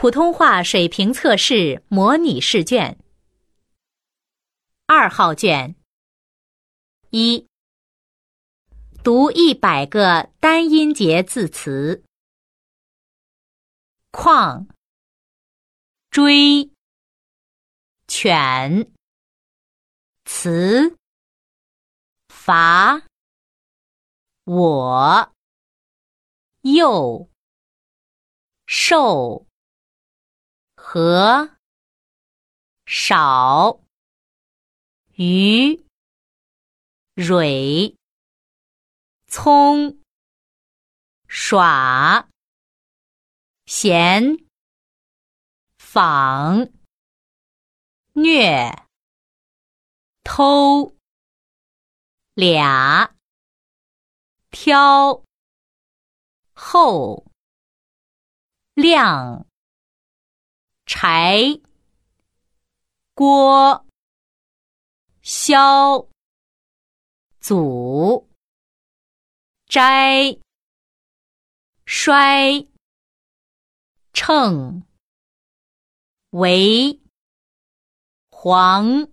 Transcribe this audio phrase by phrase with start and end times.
[0.00, 3.00] 普通话水平测试模拟试卷。
[4.86, 5.74] 二号卷。
[7.10, 7.48] 一，
[9.02, 12.04] 读一百个单音节字词：
[14.12, 14.68] 矿、
[16.12, 16.70] 追、
[18.06, 18.92] 犬、
[20.24, 20.96] 词、
[22.28, 23.02] 伐、
[24.44, 25.32] 我、
[26.60, 27.28] 幼、
[28.64, 29.47] 瘦。
[30.90, 31.58] 和
[32.86, 33.78] 少
[35.16, 35.84] 鱼
[37.14, 37.94] 蕊
[39.26, 40.00] 葱
[41.26, 42.26] 耍
[43.66, 44.46] 闲
[45.76, 46.70] 仿
[48.14, 48.86] 虐
[50.24, 50.96] 偷
[52.32, 53.14] 俩
[54.50, 55.22] 挑
[56.54, 57.26] 后
[58.72, 59.47] 亮。
[60.90, 61.60] 柴
[63.12, 63.84] 锅
[65.20, 66.08] 削
[67.38, 68.26] 祖
[69.66, 70.38] 摘
[71.84, 72.66] 衰
[74.14, 74.82] 称
[76.30, 76.98] 为
[78.30, 79.10] 黄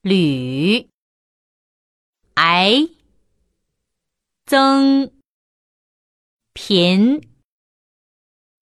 [0.00, 0.88] 吕
[2.34, 2.88] 癌
[4.44, 5.12] 增
[6.52, 7.34] 贫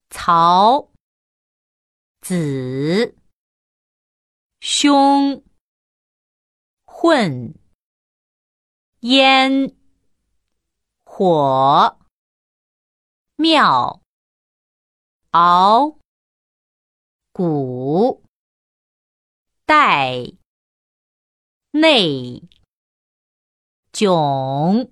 [0.09, 0.94] 曹。
[2.25, 3.15] 子、
[4.59, 5.45] 兄、
[6.87, 7.55] 混、
[9.01, 9.77] 烟、
[11.05, 11.99] 火、
[13.37, 14.01] 庙、
[15.33, 15.99] 熬、
[17.31, 18.23] 古、
[19.67, 20.33] 代、
[21.73, 22.43] 内、
[23.93, 24.91] 囧、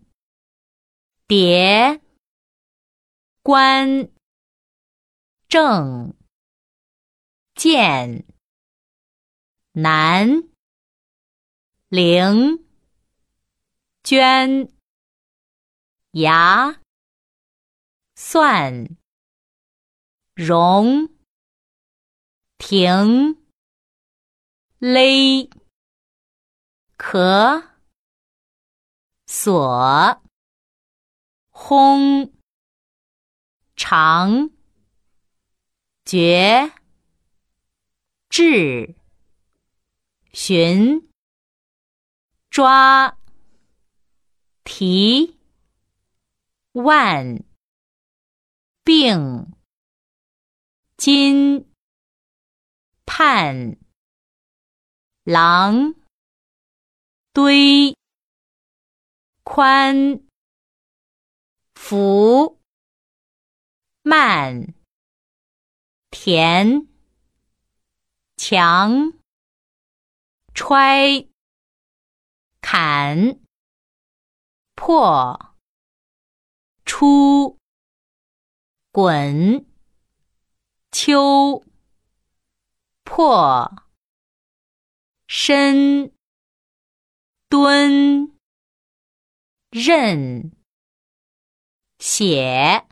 [1.27, 1.99] 叠、
[3.43, 4.11] 关、
[5.49, 6.22] 正。
[7.65, 8.25] 剑、
[9.71, 10.51] 南、
[11.91, 12.67] 陵、
[14.03, 14.69] 捐、
[16.11, 16.81] 牙、
[18.17, 18.89] 算、
[20.35, 21.09] 容、
[22.59, 23.37] 停、
[24.81, 25.49] 勒、
[26.97, 27.63] 壳、
[29.29, 30.21] 锁、
[31.53, 32.33] 轰、
[33.77, 34.51] 长、
[36.05, 36.82] 绝。
[38.33, 38.95] 治、
[40.33, 41.07] 寻、
[42.49, 43.19] 抓、
[44.65, 45.37] 提、
[46.73, 47.45] 万、
[48.83, 49.53] 病、
[50.97, 51.71] 金、
[53.05, 53.77] 盼、
[55.25, 55.95] 狼、
[57.35, 57.95] 堆、
[59.45, 60.27] 宽、
[61.75, 62.59] 福、
[64.03, 64.73] 慢、
[66.11, 66.92] 甜。
[68.45, 69.13] 墙、
[70.53, 71.29] 揣、
[72.61, 73.39] 砍、
[74.75, 75.55] 破、
[76.85, 77.57] 出、
[78.91, 79.65] 滚、
[80.91, 81.65] 秋、
[83.05, 83.71] 破、
[85.29, 86.13] 深、
[87.49, 88.37] 蹲、
[89.71, 90.51] 认、
[92.01, 92.89] 写、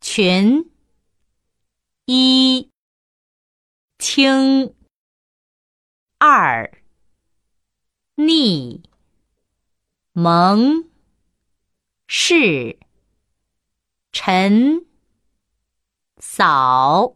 [0.00, 0.68] 群、
[2.06, 2.70] 一。
[4.00, 4.74] 清
[6.16, 6.82] 二
[8.14, 8.82] 逆
[10.12, 10.88] 蒙
[12.06, 12.78] 是
[14.10, 14.86] 陈
[16.16, 17.14] 扫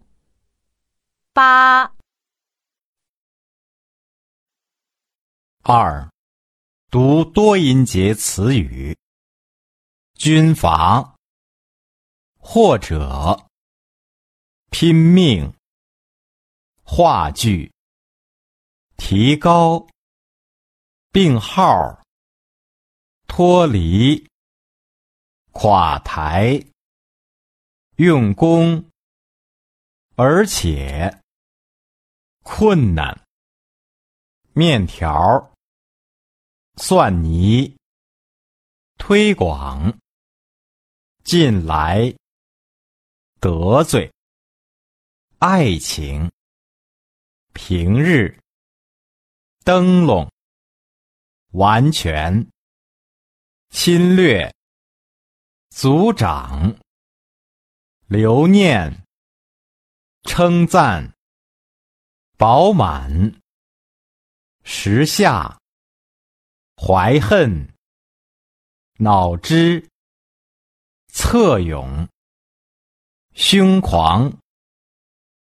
[1.32, 1.94] 八
[5.62, 6.10] 二
[6.90, 8.94] 读多音节词语：
[10.12, 11.16] 军阀
[12.38, 13.48] 或者
[14.70, 15.54] 拼命。
[16.96, 17.72] 话剧，
[18.96, 19.84] 提高，
[21.10, 22.00] 病号，
[23.26, 24.24] 脱离，
[25.50, 26.64] 垮台，
[27.96, 28.88] 用功，
[30.14, 31.20] 而且，
[32.44, 33.26] 困难，
[34.52, 35.52] 面条，
[36.76, 37.76] 蒜泥，
[38.98, 39.98] 推广，
[41.24, 42.14] 进来，
[43.40, 44.08] 得罪，
[45.40, 46.30] 爱情。
[47.54, 48.36] 平日，
[49.64, 50.28] 灯笼，
[51.52, 52.50] 完全，
[53.70, 54.52] 侵略，
[55.70, 56.76] 族长，
[58.08, 59.06] 留念，
[60.24, 61.14] 称赞，
[62.36, 63.40] 饱满，
[64.64, 65.60] 时下，
[66.76, 67.72] 怀恨，
[68.98, 69.88] 脑汁，
[71.06, 72.08] 侧涌，
[73.32, 74.38] 凶狂，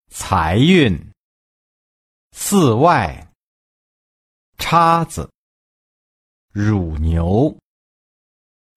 [0.10, 1.11] 财运。
[2.32, 3.32] 寺外，
[4.58, 5.32] 叉子，
[6.50, 7.58] 乳牛，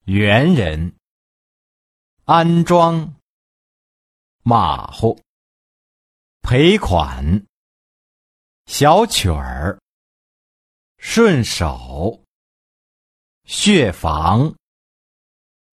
[0.04, 0.96] 猿人，
[2.24, 3.14] 安装，
[4.42, 5.20] 马虎，
[6.42, 7.46] 赔款，
[8.66, 9.80] 小曲儿，
[10.98, 12.22] 顺手，
[13.44, 14.54] 血房，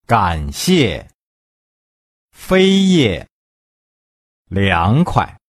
[0.06, 1.12] 感谢，
[2.32, 3.28] 飞叶，
[4.46, 5.40] 凉快，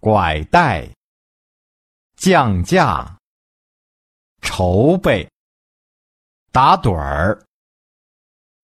[0.00, 0.92] 拐带。
[2.24, 3.18] 降价，
[4.42, 5.28] 筹备，
[6.52, 7.44] 打盹儿，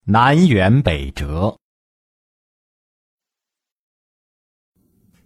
[0.05, 1.57] 南辕北辙。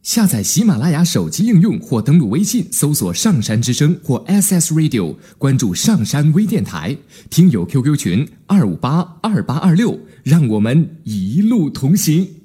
[0.01, 6.97] 下载喜马拉雅手机应用或登录微信，搜索“上山之声”或 SS Radio，关注上山微电台，
[7.30, 12.43] 听友 QQ 群二五八二八二六，让我们一路同行。